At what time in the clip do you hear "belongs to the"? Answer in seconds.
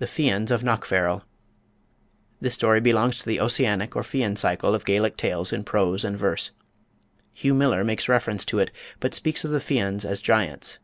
2.78-3.38